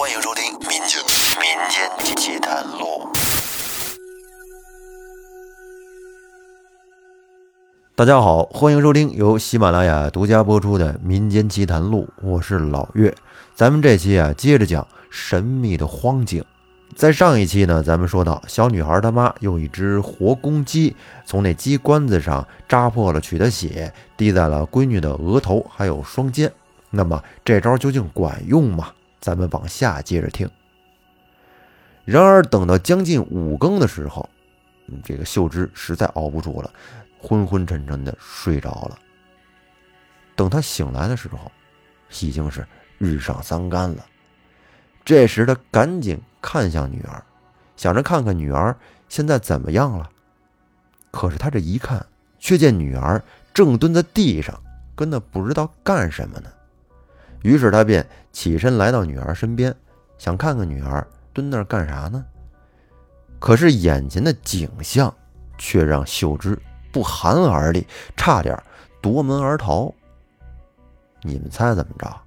[0.00, 0.98] 欢迎收听《民间
[1.38, 3.06] 民间奇谈录》。
[7.94, 13.14] 大家好，欢迎收听由喜马拉雅独家播出的《民间奇谈录》，我是老岳。
[13.54, 16.42] 咱们这期啊，接着讲神秘的荒井。
[16.96, 20.96] 在上一期呢，咱们说到小女孩她妈用一只活公鸡
[21.26, 26.50] 从那鸡冠子上扎破了取的血，滴在了闺女的额头还有双肩。
[26.88, 28.88] 那么这招究竟管用吗？
[29.20, 30.50] 咱们往下接着听。
[32.04, 34.28] 然而等到将近五更的时候，
[35.04, 36.72] 这个秀芝实在熬不住了，
[37.20, 38.98] 昏昏沉沉的睡着了。
[40.34, 41.52] 等她醒来的时候，
[42.20, 42.66] 已经是
[42.98, 44.04] 日上三竿了。
[45.04, 47.22] 这时他赶紧看向女儿，
[47.76, 48.76] 想着看看女儿
[49.08, 50.10] 现在怎么样了。
[51.10, 52.04] 可是他这一看，
[52.38, 54.60] 却见女儿正蹲在地上，
[54.94, 56.50] 跟那不知道干什么呢。
[57.42, 59.74] 于是他便起身来到女儿身边，
[60.18, 62.24] 想看看女儿蹲那儿干啥呢。
[63.38, 65.14] 可是眼前的景象
[65.56, 66.58] 却让秀芝
[66.92, 68.62] 不寒而栗，差点
[69.00, 69.92] 夺门而逃。
[71.22, 72.20] 你们猜怎么着？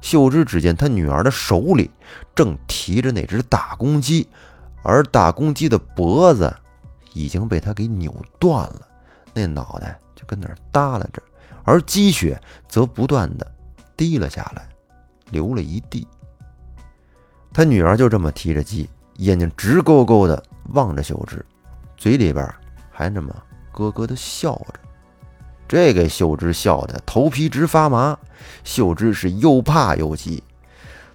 [0.00, 1.90] 秀芝只见她女儿的手里
[2.34, 4.28] 正提着那只大公鸡，
[4.82, 6.54] 而大公鸡的脖子
[7.14, 8.86] 已经被他给扭断了，
[9.32, 11.22] 那脑袋就跟那耷拉着，
[11.64, 13.50] 而鸡血则不断的
[13.96, 14.68] 滴了下来，
[15.30, 16.06] 流了一地。
[17.52, 20.42] 他女儿就这么提着鸡，眼睛直勾勾的
[20.72, 21.44] 望着秀芝，
[21.96, 22.48] 嘴里边
[22.90, 23.34] 还那么
[23.72, 24.74] 咯咯的笑着。
[25.66, 28.18] 这给秀芝笑的头皮直发麻，
[28.64, 30.42] 秀芝是又怕又急。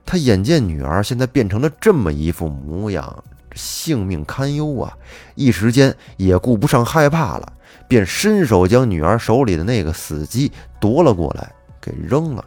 [0.05, 4.97] 她眼见女儿现在变成了这么一副模样，性命堪忧啊！
[5.35, 7.53] 一时间也顾不上害怕了，
[7.87, 12.43] 便伸手将女儿手里的那个死鸡夺了过来，给扔了，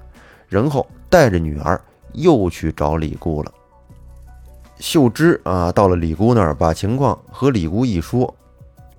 [0.53, 3.53] 然后带着女儿又去找李姑了。
[4.79, 8.33] 秀芝啊，到了李姑那儿，把情况和李姑一说。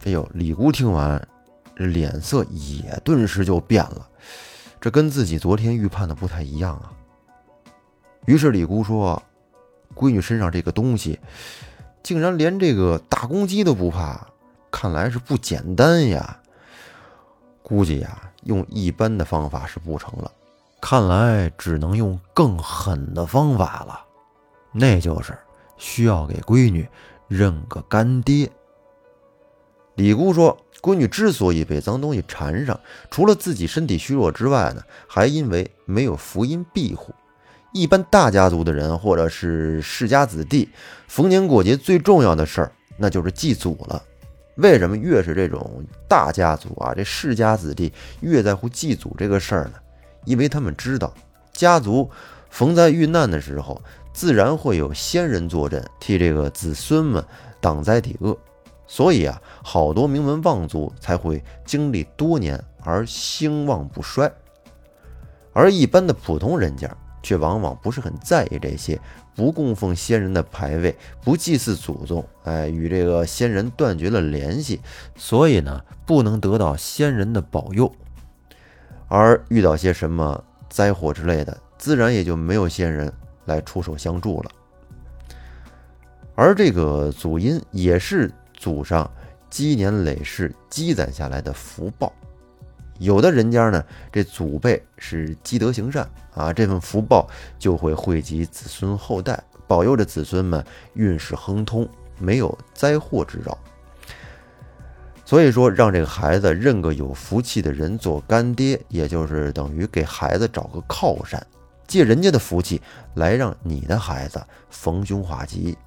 [0.06, 1.22] 哎呦，李姑听完。
[1.76, 4.08] 脸色也顿时就变了，
[4.80, 6.94] 这跟自己昨天预判的不太一样啊。
[8.28, 9.22] 于是李姑说
[9.96, 11.20] ：“闺女身上这个东西，
[12.04, 14.28] 竟然连这个大公鸡都不怕，
[14.70, 16.38] 看来是不简单呀。
[17.64, 20.32] 估计呀，用一般的方法是不成了，
[20.86, 24.02] 看来只能用更狠的方法了，
[24.74, 25.34] 那就是
[25.78, 26.86] 需要给闺女
[27.30, 28.52] 认个干爹。”
[29.96, 30.58] 李姑说。
[30.82, 32.78] 闺女之所以被脏东西缠上，
[33.10, 37.16] 除了自己身体虚弱之外呢，还因为没有福音庇护。
[37.72, 40.68] 一般大家族的人或者是世家子弟，
[41.08, 44.04] 逢年过节最重要的事儿那就是祭祖了。
[44.58, 49.76] 为什么越是这种大家族啊，这世家子弟越在乎祭祖这个事儿呢？
[50.26, 51.14] 因为他们知道，
[51.52, 52.10] 家族
[52.50, 53.82] 逢灾遇难的时候，
[54.14, 57.24] 自然会有先人坐镇，替这个子孙们
[57.60, 58.38] 挡灾抵恶。
[58.86, 64.32] 所以啊，好多名门望族才会经历多年而兴旺不衰，
[65.54, 69.00] 而一般的普通人家却往往不是很在意这些，
[69.36, 74.80] 不供奉先人的牌位，不祭祀祖宗，哎，与这个先人断绝了联系，
[75.16, 77.92] 所以呢，不能得到先人的保佑，
[79.16, 83.14] 而遇到些什么灾祸之类的，自然也就没有仙人
[83.46, 84.52] 来出手相助了。
[86.34, 88.32] 而这个祖荫也是。
[88.56, 89.12] 祖上
[89.50, 92.14] 积年累世积攒下来的福报，
[92.98, 99.38] 有的人家呢，这祖辈是积德行善啊，这份福报就会惠及子孙后代，
[99.68, 100.64] 保佑着子孙们
[100.94, 101.86] 运势亨通，
[102.18, 103.58] 没有灾祸之扰。
[105.26, 111.46] 所以说，让这个孩子认个有福气的人做干爹，也就是等于给孩子找个靠山，
[111.88, 112.82] 借人家的福气
[113.16, 115.78] 来让你的孩子逢凶化吉，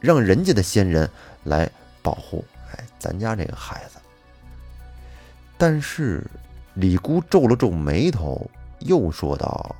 [0.00, 1.08] 让人家的先人
[1.44, 1.70] 来。
[2.04, 3.96] 保护，哎，咱家这个孩子。
[5.56, 6.22] 但是
[6.74, 8.46] 李姑皱了皱眉头，
[8.80, 9.74] 又说道：“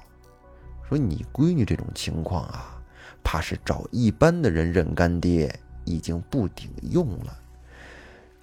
[0.89, 2.81] 说你闺女这种情况啊，
[3.23, 5.55] 怕是找一般的人认干爹
[5.85, 7.37] 已经不顶用了，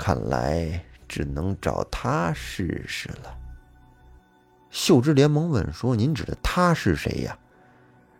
[0.03, 3.37] 看来只能找他试试了。”
[4.71, 7.37] 秀芝连忙问说：“您指的他是谁呀？”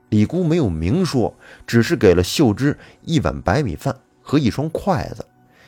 [0.09, 1.33] 李姑没有明说，
[1.65, 5.25] 只是给了秀芝一碗白米饭和一双筷子。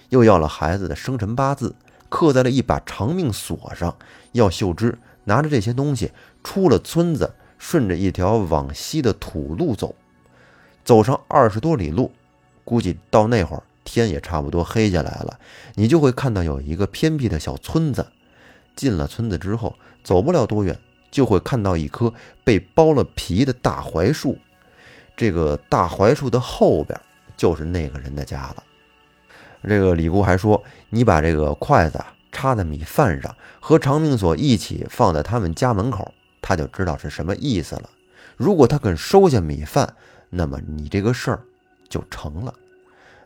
[0.10, 1.74] 又要了孩子的生辰八字，
[2.10, 3.95] 刻在了一把长命锁上，
[4.33, 6.12] 要秀芝拿着这些东西
[6.44, 9.95] 出了村子，顺着一条往西的土路走，
[10.86, 12.12] 走上二十多里路，
[12.63, 15.40] 估计到那会儿天也差不多黑下来了，
[15.76, 18.08] 你就会看到有一个偏僻的小村子。
[18.76, 20.78] 进了村子之后，走不了多远，
[21.12, 22.14] 就会看到一棵
[22.44, 24.38] 被剥了皮的大槐树，
[25.16, 27.00] 这个大槐树的后边
[27.38, 28.64] 就是那个人的家了。
[29.66, 37.90] 这个李姑还说：“你把这个筷子插在米饭上，和长命锁一起放在他们家门口，他就知道是什么意思了。
[38.36, 39.96] 如果他肯收下米饭，
[40.32, 41.44] 那么你这个事儿
[41.88, 42.54] 就成了。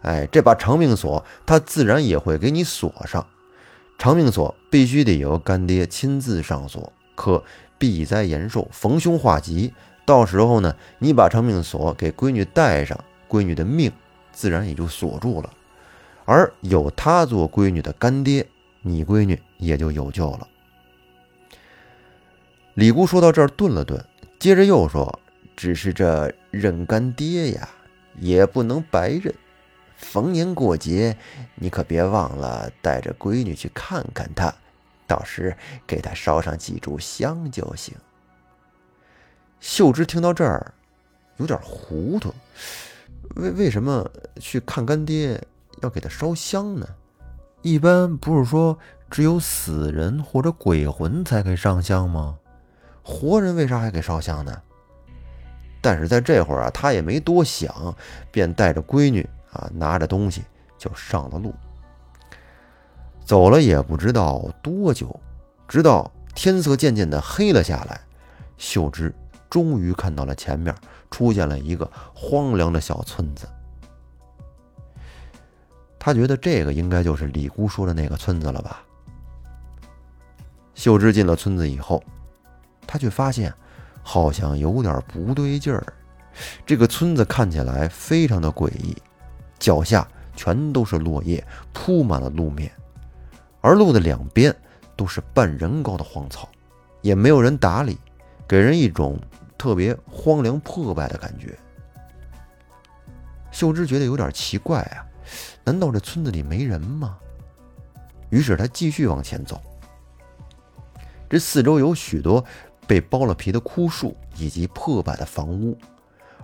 [0.02, 3.26] 哎，这把长命锁，他自然也会给你锁上。
[3.98, 7.44] 长命锁必须得由干爹亲自上锁，可
[7.78, 9.74] 避灾延寿、逢凶化吉。
[10.06, 12.98] 到时候呢，你把长命锁给闺女戴上，
[13.28, 13.92] 闺女的命
[14.32, 15.52] 自然也就锁住了。”
[16.26, 18.46] 而有他做闺女的干爹，
[18.82, 20.48] 你闺女也就有救了。
[22.74, 24.06] 李姑说到这儿顿了顿，
[24.38, 25.20] 接着又说
[25.56, 27.70] ：“只是这认干爹呀，
[28.20, 29.34] 也不能白认。
[29.98, 31.18] 逢年过节，
[31.56, 34.54] 你可别忘了带着闺女去看看他，
[35.06, 37.94] 到时给他烧上几炷香就行。”
[39.60, 40.72] 秀芝听到这儿，
[41.38, 42.34] 有点糊涂，
[43.36, 44.10] 为为什么
[44.40, 45.42] 去看干爹？
[45.82, 46.88] 要给他烧香呢，
[47.62, 48.78] 一般不是说
[49.12, 52.38] 只有死人或者鬼魂才给上香吗？
[53.04, 54.62] 活人为啥还给烧香呢？
[55.82, 57.96] 但是在这会儿啊，他也没多想，
[58.32, 59.28] 便带着闺女
[59.58, 60.44] 啊，拿着东西
[60.78, 61.54] 就上了路。
[63.26, 65.20] 走了也不知道多久，
[65.68, 68.00] 直到天色渐渐的黑了下来，
[68.58, 69.14] 秀芝
[69.50, 70.74] 终于看到了前面
[71.12, 73.48] 出现了一个荒凉的小村子。
[76.00, 78.82] 他觉得这个应该就是李姑说的那个村子了吧？
[80.74, 82.02] 秀芝进了村子以后，
[82.86, 83.54] 他却发现
[84.04, 85.84] 好像有点不对劲儿。
[86.66, 88.96] 这个村子看起来非常的诡异，
[89.60, 92.72] 脚下全都是落叶，铺满了路面，
[93.62, 94.56] 而路的两边
[94.96, 96.48] 都是半人高的荒草，
[97.02, 97.98] 也没有人打理，
[98.48, 99.20] 给人一种
[99.58, 101.58] 特别荒凉破败的感觉。
[103.52, 105.06] 秀芝觉得有点奇怪啊。
[105.64, 107.18] 难道这村子里没人吗？
[108.30, 109.62] 于是他继续往前走。
[111.30, 112.44] 这四周有许多
[112.86, 115.78] 被剥了皮的枯树以及破败的房屋，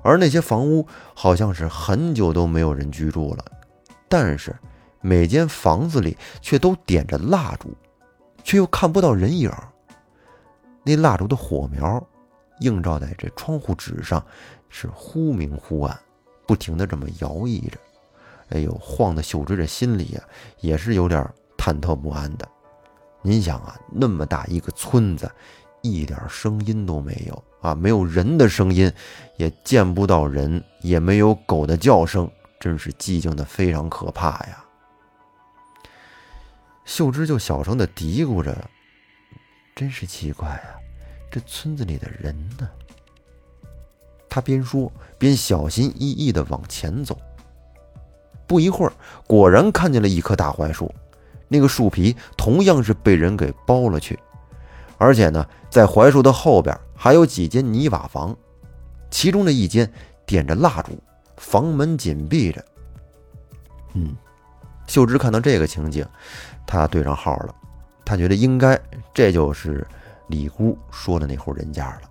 [0.04, 0.86] 而那些房屋
[1.16, 3.46] 好像是很久都没有人居住了。
[4.08, 4.56] 但是
[5.02, 7.74] 每间房子里却都点着蜡烛，
[8.44, 9.52] 却又看不到人影。
[10.84, 12.06] 那蜡烛的火苗
[12.60, 14.24] 映照在这窗户纸上，
[14.70, 15.98] 是忽明忽暗，
[16.46, 17.78] 不停的这么摇曳着。
[18.50, 20.22] 哎呦，晃的秀芝这心里呀，
[20.60, 21.28] 也是有点
[21.58, 22.48] 忐忑不安的。
[23.22, 25.32] 您想啊，那么大一个村子，
[25.82, 28.92] 一点声音都没有啊，没有人的声音，
[29.38, 32.30] 也见不到人，也没有狗的叫声，
[32.60, 34.64] 真是寂静的非常可怕呀。
[36.84, 38.70] 秀芝就小声的嘀咕着
[39.74, 40.76] ：“真是奇怪啊，
[41.32, 42.70] 这村子里的人呢？”
[44.30, 47.18] 他边说边小心翼翼的往前走。
[48.46, 48.92] 不一会儿，
[49.26, 50.94] 果然看见了一棵大槐树，
[51.48, 54.20] 那个树皮同样是被人给剥了去，
[54.98, 58.38] 而且呢，在槐树的后边还有几间泥瓦房，
[59.10, 59.92] 其中的一间
[60.24, 60.92] 点着蜡烛，
[61.38, 62.64] 房门紧闭着。
[63.96, 64.16] 嗯，
[64.86, 66.06] 秀芝看到这个情景，
[66.68, 67.56] 她对上号了，
[68.06, 68.80] 她觉得应该
[69.16, 69.84] 这就是
[70.28, 72.02] 李姑说的那户人家了。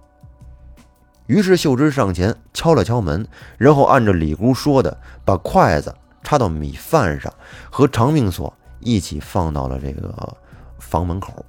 [1.29, 3.25] 于是秀芝上前敲了敲门，
[3.59, 5.95] 然后按照李姑说的，把筷子。
[6.25, 7.33] 插到米饭上，
[7.71, 10.37] 和长命锁一起放到了这个
[10.81, 11.45] 房门口。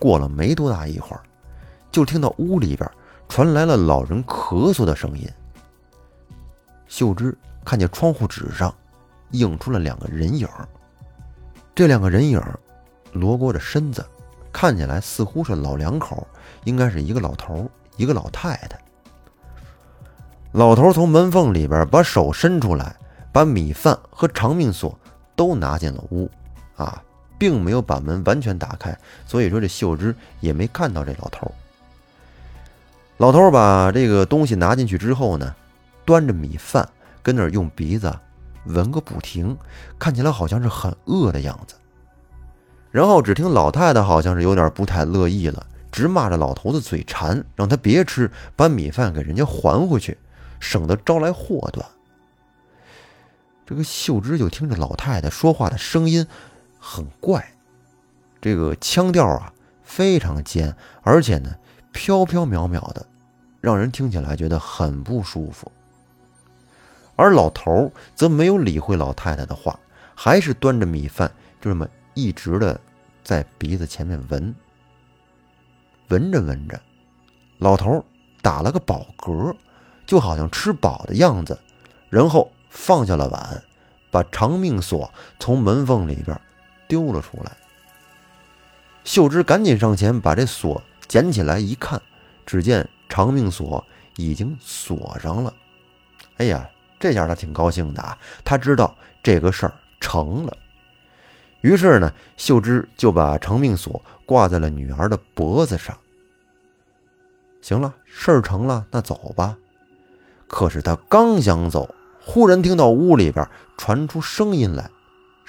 [0.00, 1.22] 过了没多大一会儿，
[1.92, 2.90] 就听到屋里边
[3.28, 5.28] 传来了老人咳嗽的声音。
[6.88, 8.74] 秀芝看见窗户纸上
[9.30, 10.48] 映出了两个人影
[11.74, 12.42] 这两个人影
[13.12, 14.04] 罗锅着身子，
[14.52, 16.26] 看起来似乎是老两口，
[16.64, 18.78] 应该是一个老头，一个老太太。
[20.52, 22.96] 老头从门缝里边把手伸出来，
[23.32, 24.98] 把米饭和长命锁
[25.36, 26.28] 都拿进了屋，
[26.74, 27.00] 啊，
[27.40, 28.94] 并没有把门完全打开，
[29.26, 31.50] 所以说这秀芝也没看到这老头。
[33.16, 35.56] 老头把这个东西拿进去之后呢，
[36.04, 36.86] 端着米饭
[37.22, 38.14] 跟那儿用鼻子
[38.66, 39.56] 闻个不停，
[39.98, 41.74] 看起来好像是很饿的样子。
[42.90, 50.18] 然后只听老太太好像是有点不太乐意了，直骂着老头子嘴馋，让他别吃，把米饭给人家还回去。
[50.58, 51.86] 省得招来祸端。
[53.64, 56.26] 这个秀芝就听着老太太说话的声音
[56.80, 57.52] 很怪，
[58.40, 59.52] 这个腔调啊
[59.84, 61.54] 非常尖，而且呢
[61.92, 63.06] 飘飘渺渺的，
[63.60, 65.70] 让人听起来觉得很不舒服。
[67.14, 69.78] 而老头则没有理会老太太的话，
[70.14, 72.80] 还是端着米饭就这么一直的
[73.22, 74.54] 在鼻子前面闻。
[76.08, 76.80] 闻着闻着，
[77.58, 78.04] 老头
[78.40, 79.54] 打了个饱嗝。
[80.06, 81.56] 就好像吃饱的样子，
[82.08, 83.62] 然后放下了碗，
[84.10, 85.08] 把长命锁
[85.38, 86.40] 从门缝里边
[86.90, 87.56] 丢了出来。
[89.04, 92.02] 秀芝赶紧上前把这锁捡起来一看，
[92.44, 93.82] 只见长命锁
[94.16, 95.54] 已经锁上了。
[96.36, 96.68] 哎呀，
[96.98, 98.18] 这下他挺高兴的啊！
[98.44, 100.56] 他知道这个事儿成了。
[101.60, 105.96] 于是呢，秀芝就把长命锁挂在了女儿的脖子上。
[107.62, 109.56] 行了，事儿成了，那走吧。
[110.46, 114.90] 可是他刚想走，忽然听到屋里边传出声音来，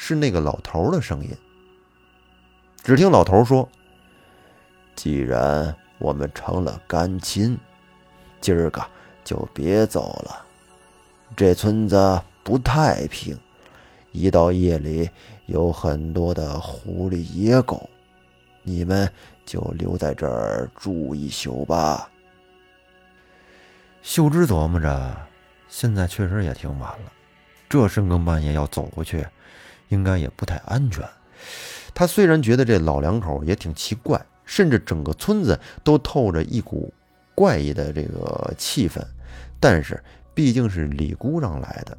[0.03, 1.29] 是那个老头的声音。
[2.81, 3.69] 只听老头说
[4.97, 7.55] ：“既然我们成了干亲，
[8.41, 8.83] 今儿个
[9.23, 10.43] 就别走了。
[11.35, 13.37] 这村子不太平，
[14.11, 15.07] 一到夜里
[15.45, 17.87] 有很多的狐狸野狗，
[18.63, 19.07] 你们
[19.45, 22.09] 就留在这儿住一宿吧。”
[24.01, 25.15] 秀芝琢磨着，
[25.69, 27.11] 现在确实也挺晚了，
[27.69, 29.23] 这深更半夜要走过去，
[29.91, 31.07] 应该也不太安全。
[31.93, 36.91] 他虽然觉得这老两口也挺奇怪，甚至整个村子都透着一股
[37.35, 39.01] 怪异的这个气氛，
[39.59, 40.01] 但是
[40.33, 41.97] 毕竟是李姑让来的，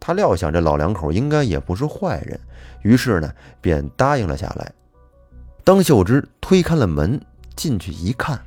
[0.00, 2.40] 他料想这老两口应该也不是坏人，
[2.82, 4.72] 于是呢便答应了下来。
[5.62, 7.20] 当秀芝推开了门
[7.54, 8.40] 进去一看，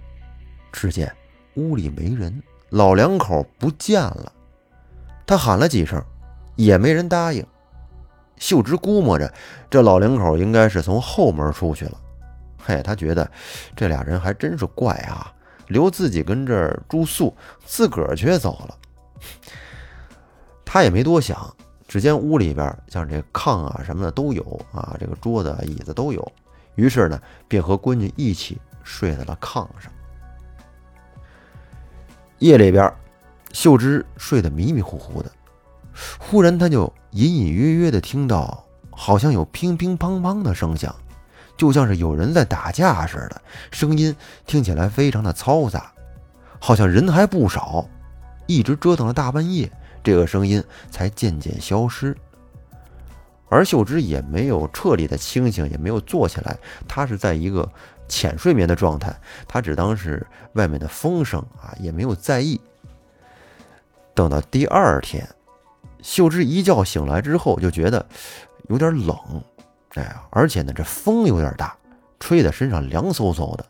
[0.71, 1.13] 只见
[1.53, 4.31] 屋里没人，老两口不见了。
[5.27, 6.03] 他喊了几声，
[6.55, 7.45] 也没人答应。
[8.41, 9.31] 秀芝估摸着，
[9.69, 11.97] 这老两口应该是从后门出去了。
[12.57, 13.29] 嘿，他觉得
[13.75, 15.31] 这俩人还真是怪啊，
[15.67, 18.77] 留自己跟这儿住宿，自个儿却走了。
[20.65, 21.55] 他也没多想，
[21.87, 26.31] 只见屋里边像这炕啊什么的都有啊，这个桌子、椅子都有。
[26.73, 29.91] 于是呢，便和闺女一起睡在了炕上。
[32.39, 32.91] 夜里边，
[33.53, 35.31] 秀芝睡得迷迷糊糊的。
[36.19, 40.95] 忽然，他就隐隐约约的听到，好像有乒乒乓乓的声响，
[41.57, 43.41] 就像是有人在打架似的。
[43.71, 44.15] 声音
[44.45, 45.91] 听起来非常的嘈杂，
[46.59, 47.87] 好像人还不少。
[48.47, 49.71] 一直折腾了大半夜，
[50.03, 52.15] 这个声音才渐渐消失。
[53.47, 57.69] 而秀芝也没有彻底的清醒，也没有坐起来，她是在一个
[58.07, 59.13] 浅睡眠的状态，
[59.47, 62.59] 她只当是外面的风声啊，也没有在意。
[64.13, 65.27] 等到第二天。
[66.01, 68.05] 秀芝一觉醒来之后，就觉得
[68.69, 69.15] 有点冷，
[69.93, 71.75] 哎呀，而且呢，这风有点大，
[72.19, 73.65] 吹得身上凉飕飕的。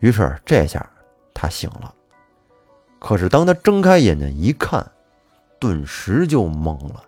[0.00, 0.88] 于是这下
[1.32, 1.94] 他醒了，
[2.98, 4.90] 可是当他睁开眼睛一看，
[5.58, 7.02] 顿时就懵了，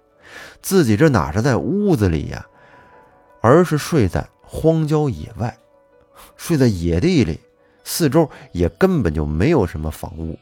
[0.62, 2.46] 自己这哪是在屋子里呀，
[3.40, 5.56] 而是睡在荒郊野外，
[6.36, 7.40] 睡在野地里，
[7.84, 10.38] 四周也根本就没有什么房屋，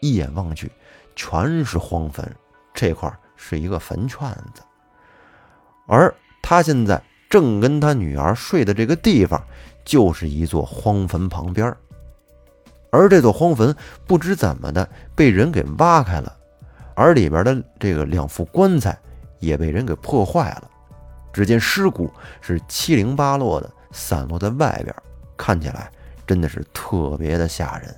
[0.00, 0.70] 一眼望去
[1.14, 2.26] 全是荒坟。
[2.78, 4.20] 这块是一个坟圈
[4.54, 4.62] 子，
[5.88, 9.42] 而他现在正跟他女儿睡的这个地方，
[9.84, 11.74] 就是一座荒坟旁边。
[12.92, 13.74] 而这座荒坟
[14.06, 16.32] 不知怎么的被人给挖开了，
[16.94, 18.96] 而里边的这个两副棺材
[19.40, 20.70] 也被人给破坏了。
[21.32, 22.08] 只见尸骨
[22.40, 24.94] 是七零八落的散落在外边，
[25.36, 25.90] 看起来
[26.24, 27.92] 真的是特别的吓人。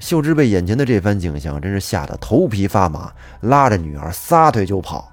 [0.00, 5.12] 秀芝被眼前的这番景象真是吓得头皮发麻，拉着女儿撒腿就跑，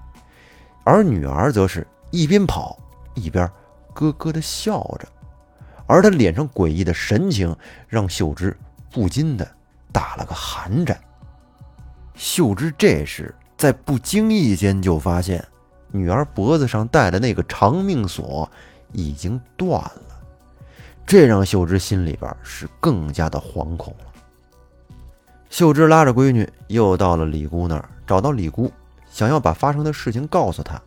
[0.85, 2.79] 而女儿则是一边跑
[3.13, 3.47] 一边
[3.93, 5.07] 咯咯的笑着，
[5.85, 7.53] 而她脸上诡异的神情
[7.87, 8.55] 让秀芝
[8.89, 9.45] 不禁的
[9.91, 10.97] 打了个寒战。
[12.15, 15.45] 秀芝这时在不经意间就发现，
[15.91, 18.49] 女儿脖子上戴的那个长命锁
[18.93, 20.23] 已经断了，
[21.05, 23.93] 这让秀芝心里边是更加的惶恐。
[25.49, 28.71] 秀芝拉着闺女又到了李姑那儿，找到李姑，
[29.09, 30.79] 想要把发生的事情告诉她。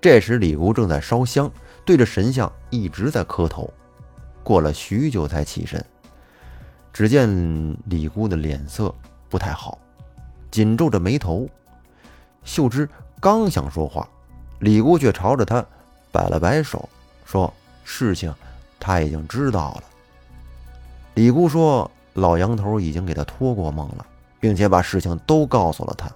[0.00, 1.50] 这时李姑正在烧香，
[1.84, 3.72] 对着神像一直在磕头。
[4.42, 5.82] 过了许久才起身，
[6.92, 8.94] 只见李姑的脸色
[9.28, 9.78] 不太好，
[10.50, 11.48] 紧皱着眉头。
[12.44, 12.88] 秀芝
[13.20, 14.06] 刚想说话，
[14.58, 15.64] 李姑却朝着她
[16.12, 16.88] 摆了摆手，
[17.24, 17.52] 说
[17.82, 18.34] ：“事情
[18.78, 19.84] 她已经知道了。”
[21.14, 21.90] 李姑说。
[22.16, 24.04] 老杨头已经给他托过梦了，
[24.40, 26.10] 并且把事情都告诉了他。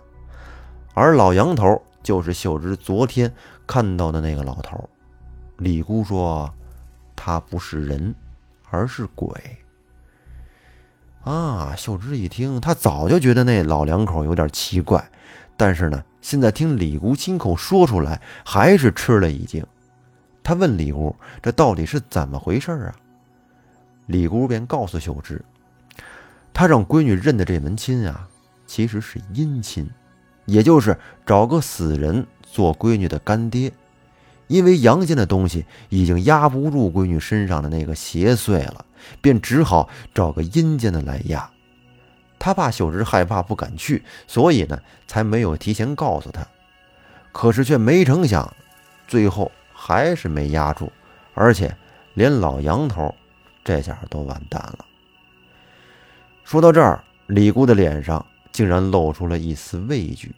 [0.95, 3.33] 而老杨头就是秀芝昨天
[3.67, 4.89] 看到的那个老头。
[5.59, 6.53] 李姑说，
[7.15, 8.15] 他不是人，
[8.71, 9.31] 而是鬼。
[11.23, 11.75] 啊！
[11.77, 15.07] 秀芝一听，他早就觉得那老两口有点奇怪，
[15.55, 19.63] 但是呢，现在听李姑亲口说出来，还是吃了一惊。
[20.43, 22.95] 他问李姑：“这到底是怎么回事啊？”
[24.07, 25.45] 李姑便告诉秀芝。
[26.53, 28.29] 他让闺女认的这门亲啊，
[28.67, 29.89] 其实是阴亲，
[30.47, 33.73] 也就是找个死人做闺女的干爹。
[34.47, 38.85] 因为阳间的东西已经压不住闺女身上的那个邪祟了，
[39.21, 41.49] 便只好找个阴间的来压。
[42.37, 44.77] 他怕秀芝害怕不敢去，所以呢，
[45.07, 46.45] 才没有提前告诉他。
[47.31, 48.53] 可是却没成想，
[49.07, 50.91] 最后还是没压住，
[51.35, 51.77] 而且
[52.15, 53.15] 连老杨头
[53.63, 54.85] 这下都完蛋了。
[56.51, 60.35] 说到这儿，李姑的脸上竟然露出了一丝畏惧。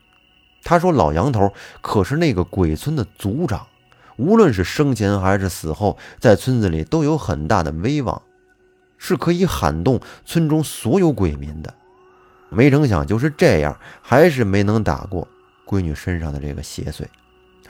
[0.63, 1.51] 他说：“老杨头
[1.81, 3.67] 可是那个鬼村的族长。”
[4.17, 8.21] 无论是生前还是死后，在村子里都有很大的威望，
[8.99, 11.73] 是可以喊动村中所有鬼民的。
[12.51, 15.27] 没成想就是这样，还是没能打过
[15.67, 17.07] 闺女身上的这个邪祟，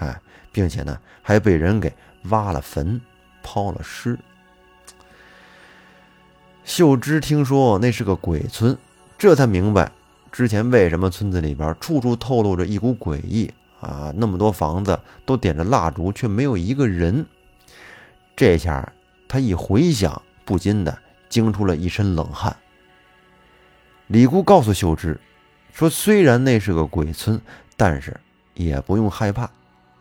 [0.01, 0.21] 哎，
[0.51, 1.95] 并且呢，还被人给
[2.25, 3.01] 挖了坟，
[3.41, 4.19] 抛了尸。
[6.65, 8.77] 秀芝听说那是个鬼村，
[9.19, 9.91] 这才明白
[10.31, 13.53] 之前为什么村子里边处处透露着一股诡异。
[13.81, 17.27] 啊，那么多房子都点着蜡烛，却没有一个人。
[18.37, 18.93] 这下
[19.27, 20.97] 他一回想，不禁的
[21.29, 22.57] 惊出了一身冷汗。
[24.07, 25.21] 李姑告诉秀芝
[25.73, 27.41] 说：“虽然那是个鬼村，
[27.77, 28.17] 但是
[28.55, 29.51] 也不用害怕，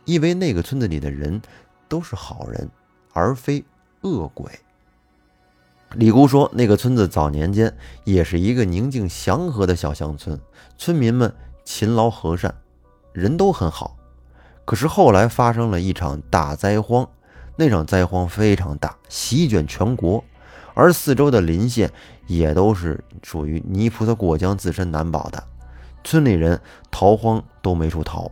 [0.06, 1.42] 因为那个村子里的人
[1.90, 2.70] 都是好人，
[3.14, 3.64] 而非
[4.02, 4.52] 恶鬼。”
[5.96, 10.40] 李姑说：“那个村子早年间也是一个宁静祥和的小乡村，
[10.78, 11.34] 村民们
[11.66, 12.56] 勤劳和善。”
[13.12, 13.98] 人都很好，
[14.64, 17.06] 可是后来发生了一场大灾荒，
[17.58, 20.24] 那场灾荒非常大，席卷全国，
[20.74, 21.92] 而四周的邻县
[22.26, 25.44] 也都是属于泥菩萨过江自身难保的，
[26.06, 26.58] 村里人
[26.90, 28.32] 逃荒都没处逃。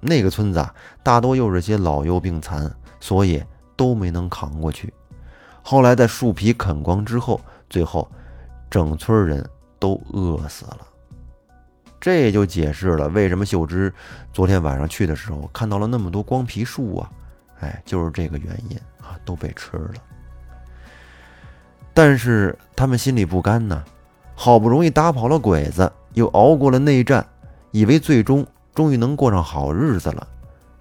[0.00, 3.44] 那个村子啊，大多又是些老幼病残，所以
[3.76, 4.90] 都没能扛过去。
[5.70, 8.10] 后来在树皮啃光之后，最后
[8.68, 9.48] 整村人
[9.78, 10.78] 都饿死了。
[12.00, 13.94] 这也就解释了为什么秀芝
[14.32, 17.08] 昨天晚上去的时候看到了那么多光皮树啊，
[17.60, 19.94] 哎，就是这个原因啊，都被吃了。
[21.94, 23.84] 但是他们心里不甘呢，
[24.34, 27.24] 好不容易打跑了鬼子，又熬过了内战，
[27.70, 30.26] 以为最终终于能过上好日子了，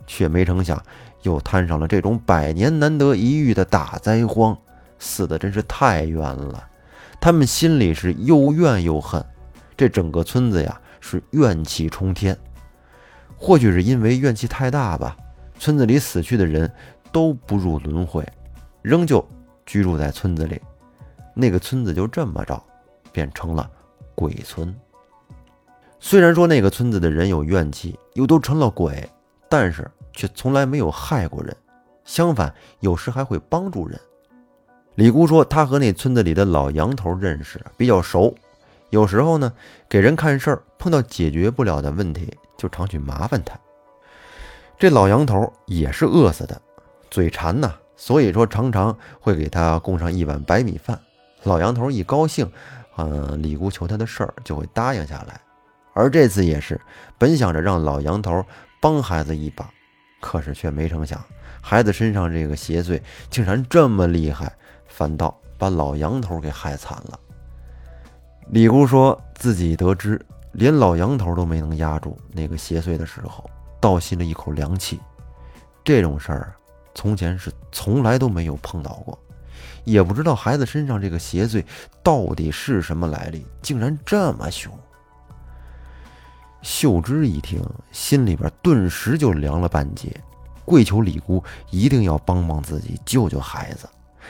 [0.08, 0.82] 却没成想
[1.22, 4.58] 又摊上了这种百年难得一遇的大灾荒，
[5.00, 6.68] 死的真是太冤了。
[7.20, 9.26] 他们心里是又怨又恨，
[9.76, 10.80] 这整个村子呀。
[11.02, 12.38] 是怨气冲天，
[13.38, 15.16] 或许是因为怨气太大吧。
[15.58, 16.70] 村子里死去的人
[17.10, 18.28] 都不入轮回，
[18.82, 19.26] 仍旧
[19.66, 20.62] 居住在村子里。
[21.34, 22.62] 那个村子就这么着
[23.14, 23.72] 变成了
[24.14, 24.76] 鬼村。
[26.02, 29.10] 虽然说那个村子的人有怨气，又都成了鬼，
[29.48, 31.56] 但是却从来没有害过人，
[32.04, 33.98] 相反，有时还会帮助人。
[35.00, 38.36] 李姑说，她和那村子里的老杨头认识，比较熟。
[38.90, 39.54] 有时候呢，
[39.88, 43.58] 给人看事儿，碰到解决不了的问题，就常去麻烦他。
[44.78, 46.62] 这老杨头也是饿死的，
[47.10, 51.00] 嘴馋呐，所以说常常会给他供上一碗白米饭。
[51.44, 52.52] 老杨头一高兴，
[52.98, 55.40] 嗯，李姑求他的事儿就会答应下来。
[55.94, 56.78] 而这次也是，
[57.18, 58.46] 本想着让老杨头
[58.82, 59.70] 帮孩子一把，
[60.20, 61.24] 可是却没成想，
[61.62, 64.52] 孩子身上这个邪祟竟然这么厉害，
[65.00, 67.18] 反倒把老杨头给害惨了。
[68.50, 70.20] 李姑说自己得知
[70.52, 75.00] 连老杨头都没能压住那个邪祟的时候，倒吸了一口凉气。
[75.86, 76.54] 这种事儿
[76.94, 79.18] 从前是从来都没有碰到过，
[79.86, 81.64] 也不知道孩子身上这个邪祟
[82.04, 84.70] 到底是什么来历，竟然这么凶。
[86.62, 90.14] 秀芝一听，心里边顿时就凉了半截，
[90.66, 93.88] 跪求李姑一定要帮帮自己，救救孩子。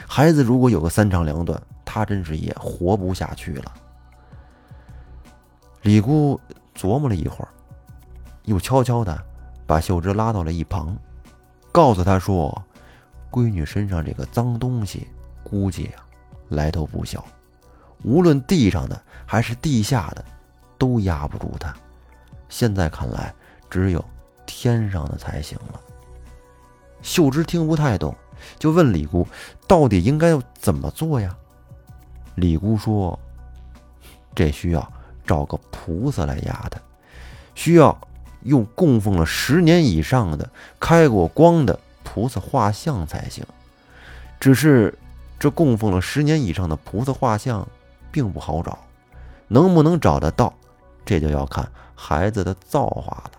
[0.08, 3.74] 孩子如果有个三长两短，他真是也活不下去了。
[5.82, 6.40] 李姑
[6.76, 7.50] 琢磨了一会儿，
[8.44, 9.24] 又悄悄的
[9.66, 10.96] 把秀芝拉到了一旁，
[11.72, 12.64] 告诉她说
[13.32, 15.08] ：“闺女身上这个脏东西，
[15.44, 16.04] 估计啊
[16.50, 17.24] 来头不小，
[18.04, 20.24] 无论地上的还是地下的，
[20.78, 21.74] 都压不住她。
[22.50, 23.34] 现在看来，
[23.70, 24.04] 只有
[24.46, 25.80] 天上的才行了。”
[27.02, 28.14] 秀芝听不太懂，
[28.58, 29.28] 就问李姑
[29.68, 31.36] ：“到底应该要怎么做呀？”
[32.36, 33.20] 李姑说
[34.36, 34.92] ：“这需要。”
[35.30, 36.82] 找个菩萨来压他，
[37.54, 37.96] 需要
[38.42, 40.50] 用供奉了十年以上的、
[40.80, 43.46] 开过光的菩萨画像才行。
[44.40, 44.98] 只是
[45.38, 47.68] 这供奉了十年以上的菩萨画像
[48.12, 48.80] 并不好找，
[49.48, 50.52] 能不能找得到，
[51.06, 53.32] 这就要看孩子的造化了。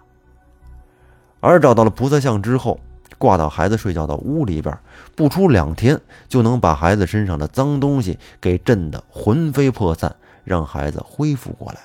[1.40, 2.78] 而找到了菩萨像之后，
[3.20, 4.76] 挂到孩子睡觉的屋里边，
[5.14, 10.16] 不出两天就能把孩子身上的脏东西给震得魂飞魄散。
[10.42, 11.78] 让孩子恢复过来。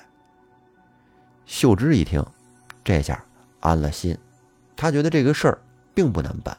[1.44, 2.24] 秀芝一听，
[2.82, 3.22] 这下
[3.60, 4.16] 安了心，
[4.74, 5.58] 她觉得这个事儿
[5.94, 6.56] 并不难办。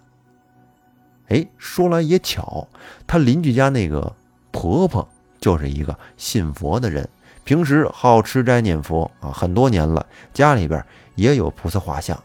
[1.30, 2.66] 哎，说来也巧，
[3.08, 4.16] 她邻居家那个
[4.52, 5.06] 婆婆
[5.42, 7.10] 就是一个信佛的人，
[7.44, 10.82] 平时好吃斋念佛啊，很多年了，家里边
[11.16, 12.18] 也有菩萨画像。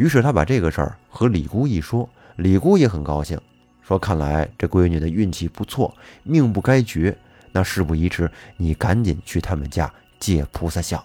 [0.00, 3.38] 于是他把这个事儿和李姑一说，李姑也很高兴，
[3.82, 7.14] 说：“看来这闺女的运气不错，命不该绝。
[7.52, 11.04] 那事不宜迟，你赶紧去他们家借菩萨像。”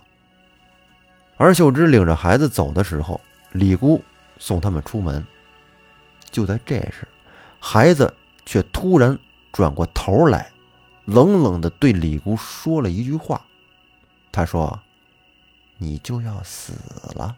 [1.35, 3.19] 而秀芝领着孩子走的时候，
[3.51, 4.01] 李姑
[4.37, 5.27] 送他们出门。
[6.31, 7.05] 就在这时，
[7.59, 8.13] 孩子
[8.45, 9.19] 却突然
[9.51, 10.49] 转过头来，
[11.03, 13.45] 冷冷地对李姑说了一句话
[14.31, 14.79] ：“他说，
[15.77, 16.71] 你就要死
[17.15, 17.35] 了。”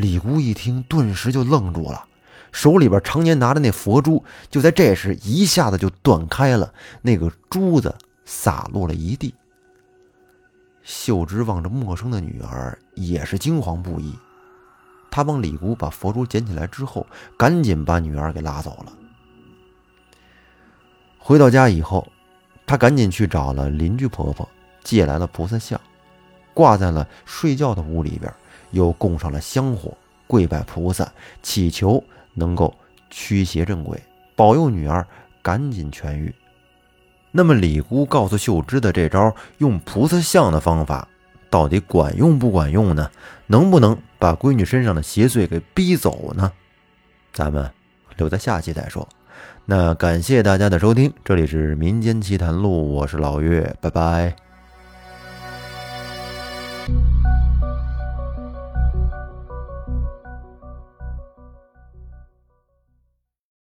[0.00, 2.06] 李姑一听，顿时就愣住了，
[2.52, 9.34] 手里边常年拿着那佛珠，就在这时一下子就断开了，那个珠子洒落了一地。
[10.82, 14.18] 秀芝望着陌生的女儿，也是惊慌不已。
[15.10, 18.92] 他帮李姑把佛珠捡起来之后，赶紧把女儿给拉走了。
[21.18, 22.10] 回到家以后，
[22.66, 24.48] 他赶紧去找了邻居婆婆，
[24.82, 25.78] 借来了菩萨像，
[26.54, 28.32] 挂在了睡觉的屋里边，
[28.70, 31.10] 又供上了香火，跪拜菩萨，
[31.42, 32.02] 祈求
[32.34, 32.74] 能够
[33.10, 34.00] 驱邪镇鬼，
[34.34, 35.06] 保佑女儿
[35.42, 36.34] 赶紧痊愈。
[37.30, 41.06] 那么李姑告诉秀芝的这招用菩萨像的方法，
[41.48, 43.10] 到底管用不管用呢？
[43.46, 46.52] 能不能把闺女身上的邪祟给逼走呢？
[47.32, 47.70] 咱们
[48.16, 49.08] 留在下期再说。
[49.64, 54.49] 那感谢大家的收听，这里是民间奇谈录，我是老岳，拜拜。